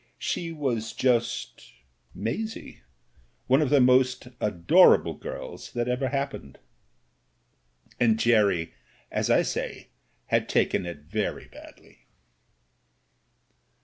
She 0.17 0.51
was 0.51 0.93
just— 0.93 1.61
Maisie, 2.25 2.81
one 3.45 3.61
of 3.61 3.69
the 3.69 3.79
most 3.79 4.29
adorable 4.39 5.13
girls 5.13 5.71
that 5.73 5.87
ever 5.87 6.07
happened. 6.09 6.57
And 7.99 8.17
Jerry, 8.17 8.73
as 9.11 9.29
I 9.29 9.43
say, 9.43 9.89
had 10.25 10.49
taken 10.49 10.87
it 10.87 11.01
very 11.03 11.47
badly. 11.47 12.07